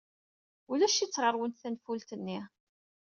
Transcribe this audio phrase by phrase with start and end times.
[0.71, 2.39] Ulac-itt ɣer-went tenfult-nni.